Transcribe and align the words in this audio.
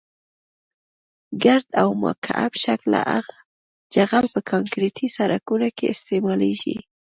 ګرد 1.43 1.67
او 1.81 1.89
مکعب 2.03 2.51
شکله 2.65 2.99
جغل 3.93 4.25
په 4.33 4.39
کانکریټي 4.51 5.07
سرکونو 5.17 5.67
کې 5.77 5.85
استعمالیږي 5.93 6.75